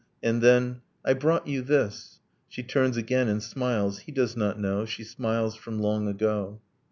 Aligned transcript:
and 0.23 0.41
then, 0.41 0.81
'I 1.05 1.13
brought 1.13 1.45
you 1.45 1.61
this...' 1.61 2.19
She 2.49 2.63
turns 2.63 2.97
again, 2.97 3.27
and 3.27 3.43
smiles... 3.43 3.99
He 3.99 4.11
does 4.11 4.35
not 4.35 4.57
know 4.59 4.83
She 4.83 5.03
smiles 5.03 5.53
from 5.55 5.77
long 5.79 6.07
ago 6.07 6.59